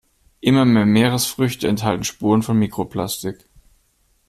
[0.39, 3.45] Immer mehr Meeresfrüchte enthalten Spuren von Mikroplastik.